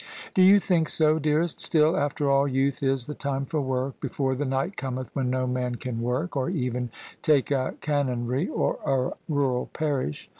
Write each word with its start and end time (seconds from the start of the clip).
"Do 0.33 0.41
you 0.41 0.59
think 0.59 0.89
so, 0.89 1.19
dearest? 1.19 1.59
Still, 1.61 1.95
after 1.95 2.27
all, 2.27 2.47
youth 2.47 2.81
is 2.81 3.05
the 3.05 3.13
time 3.13 3.45
for 3.45 3.61
work, 3.61 3.99
before 4.01 4.33
the 4.33 4.45
night 4.45 4.75
cometh 4.75 5.11
when 5.15 5.29
no 5.29 5.45
man 5.45 5.75
can 5.75 6.01
work, 6.01 6.35
or 6.35 6.49
even 6.49 6.89
take 7.21 7.51
a 7.51 7.75
Canonry 7.81 8.47
or 8.49 8.79
a 8.83 9.11
rural 9.31 9.67
parish. 9.73 10.27